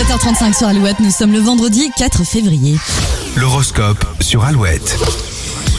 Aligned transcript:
7h35 0.00 0.56
sur 0.56 0.66
Alouette, 0.66 0.98
nous 1.00 1.10
sommes 1.10 1.32
le 1.32 1.40
vendredi 1.40 1.90
4 1.94 2.24
février. 2.24 2.78
L'horoscope 3.36 4.02
sur 4.22 4.44
Alouette. 4.44 5.29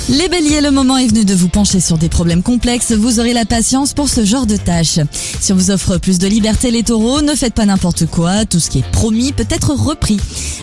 Les 0.10 0.28
béliers, 0.28 0.62
le 0.62 0.72
moment 0.72 0.98
est 0.98 1.08
venu 1.08 1.24
de 1.24 1.34
vous 1.34 1.48
pencher 1.48 1.80
sur 1.80 1.98
des 1.98 2.10
problèmes 2.10 2.44
complexes, 2.44 2.92
vous 2.92 3.20
aurez 3.20 3.34
la 3.34 3.46
patience 3.46 3.94
pour 3.94 4.10
ce 4.10 4.26
genre 4.26 4.46
de 4.46 4.58
tâches. 4.58 5.00
Si 5.40 5.54
on 5.54 5.56
vous 5.56 5.72
offre 5.72 5.98
plus 6.00 6.18
de 6.18 6.28
liberté 6.28 6.72
les 6.72 6.84
taureaux, 6.84 7.22
ne 7.22 7.36
faites 7.36 7.54
pas 7.54 7.66
n'importe 7.66 8.08
quoi, 8.08 8.46
tout 8.46 8.60
ce 8.60 8.70
qui 8.70 8.80
est 8.80 8.92
promis 8.92 9.32
peut 9.32 9.46
être 9.50 9.74
repris. 9.74 10.18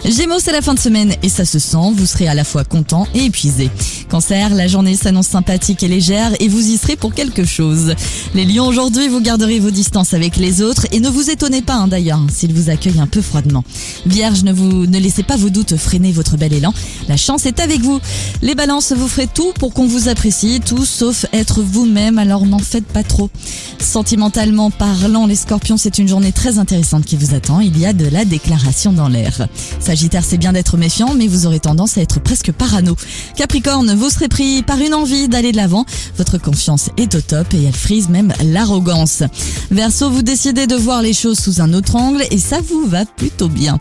Gémeaux, 0.04 0.40
c'est 0.40 0.52
la 0.52 0.60
fin 0.60 0.74
de 0.74 0.78
semaine 0.78 1.14
et 1.22 1.28
ça 1.28 1.44
se 1.44 1.58
sent, 1.58 1.92
vous 1.94 2.04
serez 2.04 2.28
à 2.28 2.34
la 2.34 2.44
fois 2.44 2.64
content 2.64 3.06
et 3.14 3.26
épuisé. 3.26 3.70
Cancer, 4.10 4.54
la 4.54 4.66
journée 4.66 4.96
s'annonce 4.96 5.28
sympathique 5.28 5.82
et 5.82 5.88
légère 5.88 6.32
et 6.40 6.48
vous 6.48 6.70
y 6.70 6.76
serez 6.76 6.96
pour 6.96 7.14
quelque 7.14 7.44
chose. 7.44 7.94
Les 8.34 8.44
lions, 8.44 8.66
aujourd'hui, 8.66 9.08
vous 9.08 9.20
garderez 9.20 9.60
vos 9.60 9.70
distances 9.70 10.14
avec 10.14 10.36
les 10.36 10.62
autres 10.62 10.86
et 10.92 11.00
ne 11.00 11.08
vous 11.08 11.30
étonnez 11.30 11.62
pas 11.62 11.74
hein, 11.74 11.88
d'ailleurs 11.88 12.20
s'ils 12.32 12.52
vous 12.52 12.70
accueillent 12.70 13.00
un 13.00 13.06
peu 13.06 13.22
froidement. 13.22 13.64
Vierge, 14.04 14.42
ne 14.42 14.52
vous 14.52 14.86
ne 14.86 14.98
laissez 14.98 15.22
pas 15.22 15.36
vos 15.36 15.50
doutes 15.50 15.76
freiner 15.76 16.12
votre 16.12 16.36
bel 16.36 16.52
élan, 16.52 16.74
la 17.08 17.16
chance 17.16 17.46
est 17.46 17.60
avec 17.60 17.80
vous. 17.80 18.00
Les 18.42 18.54
balances, 18.54 18.92
vous 18.92 19.08
ferez 19.08 19.26
tout 19.26 19.37
pour 19.58 19.72
qu'on 19.72 19.86
vous 19.86 20.08
apprécie, 20.08 20.60
tout 20.64 20.84
sauf 20.84 21.24
être 21.32 21.62
vous-même, 21.62 22.18
alors 22.18 22.44
n'en 22.44 22.58
faites 22.58 22.86
pas 22.86 23.04
trop. 23.04 23.30
Sentimentalement 23.78 24.70
parlant, 24.70 25.26
les 25.26 25.36
scorpions, 25.36 25.76
c'est 25.76 25.98
une 25.98 26.08
journée 26.08 26.32
très 26.32 26.58
intéressante 26.58 27.04
qui 27.04 27.16
vous 27.16 27.34
attend. 27.34 27.60
Il 27.60 27.78
y 27.78 27.86
a 27.86 27.92
de 27.92 28.06
la 28.06 28.24
déclaration 28.24 28.92
dans 28.92 29.08
l'air. 29.08 29.46
Sagittaire, 29.78 30.24
c'est 30.24 30.38
bien 30.38 30.52
d'être 30.52 30.76
méfiant, 30.76 31.14
mais 31.14 31.28
vous 31.28 31.46
aurez 31.46 31.60
tendance 31.60 31.98
à 31.98 32.00
être 32.00 32.20
presque 32.20 32.50
parano. 32.50 32.96
Capricorne, 33.36 33.94
vous 33.94 34.10
serez 34.10 34.28
pris 34.28 34.62
par 34.62 34.80
une 34.80 34.94
envie 34.94 35.28
d'aller 35.28 35.52
de 35.52 35.56
l'avant. 35.56 35.84
Votre 36.16 36.38
confiance 36.38 36.90
est 36.96 37.14
au 37.14 37.20
top 37.20 37.54
et 37.54 37.62
elle 37.62 37.76
frise 37.76 38.08
même 38.08 38.32
l'arrogance. 38.44 39.22
Verseau, 39.70 40.10
vous 40.10 40.22
décidez 40.22 40.66
de 40.66 40.74
voir 40.74 41.00
les 41.00 41.12
choses 41.12 41.38
sous 41.38 41.60
un 41.60 41.72
autre 41.74 41.94
angle 41.94 42.24
et 42.30 42.38
ça 42.38 42.60
vous 42.60 42.86
va 42.86 43.04
plutôt 43.04 43.48
bien. 43.48 43.78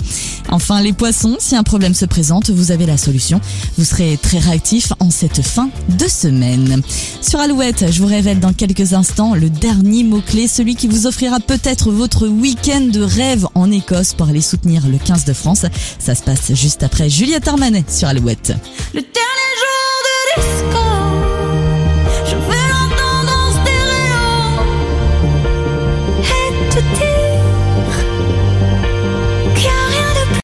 Enfin, 0.50 0.82
les 0.82 0.94
poissons, 0.94 1.36
si 1.40 1.56
un 1.56 1.64
problème 1.64 1.94
se 1.94 2.06
présente, 2.06 2.50
vous 2.50 2.72
avez 2.72 2.86
la 2.86 2.98
solution. 2.98 3.42
Vous 3.78 3.84
serez 3.84 4.18
très 4.22 4.40
réactif 4.40 4.94
en 5.00 5.10
cette 5.10 5.42
fin 5.42 5.70
de 5.90 6.08
semaine. 6.08 6.82
Sur 7.22 7.40
Alouette, 7.40 7.92
je 7.92 8.02
vous 8.02 8.08
révèle 8.08 8.40
dans 8.40 8.54
quelques 8.54 8.94
instants 8.94 9.36
le 9.36 9.50
dernier 9.50 10.04
mot-clé, 10.04 10.48
celui 10.48 10.76
qui 10.76 10.88
vous 10.88 11.08
offrira 11.08 11.40
peut-être 11.40 11.92
votre 11.92 12.28
week-end 12.28 12.82
de 12.82 13.02
rêve 13.02 13.48
en 13.56 13.72
Écosse 13.72 14.14
pour 14.14 14.30
aller 14.30 14.42
soutenir 14.42 14.88
le 14.88 14.98
15 14.98 15.26
de 15.26 15.34
France. 15.34 15.66
Ça 16.00 16.16
se 16.16 16.24
passe 16.24 16.54
juste 16.54 16.84
après 16.84 17.10
Juliette 17.10 17.48
Armanet 17.48 17.86
sur 17.90 18.08
Alouette. 18.08 18.54